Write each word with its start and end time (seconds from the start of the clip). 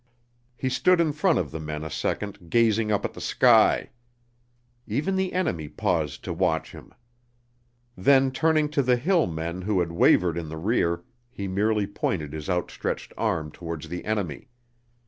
He 0.57 0.67
stood 0.67 0.99
in 0.99 1.11
front 1.13 1.37
of 1.37 1.51
the 1.51 1.59
men 1.59 1.83
a 1.83 1.89
second 1.91 2.49
gazing 2.49 2.91
up 2.91 3.05
at 3.05 3.13
the 3.13 3.21
sky. 3.21 3.91
Even 4.87 5.15
the 5.15 5.31
enemy 5.31 5.69
paused 5.69 6.23
to 6.23 6.33
watch 6.33 6.71
him. 6.71 6.91
Then 7.95 8.31
turning 8.31 8.67
to 8.69 8.81
the 8.81 8.97
hill 8.97 9.27
men 9.27 9.61
who 9.61 9.79
had 9.79 9.91
wavered 9.91 10.39
in 10.39 10.49
the 10.49 10.57
rear, 10.57 11.03
he 11.29 11.47
merely 11.47 11.85
pointed 11.85 12.33
his 12.33 12.49
outstretched 12.49 13.13
arm 13.15 13.51
towards 13.51 13.89
the 13.89 14.03
enemy. 14.03 14.49